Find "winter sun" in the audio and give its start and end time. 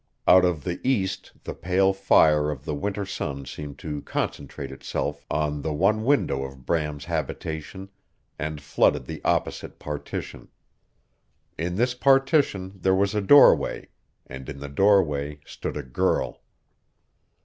2.73-3.45